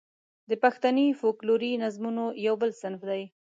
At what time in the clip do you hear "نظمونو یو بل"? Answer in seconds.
1.83-2.71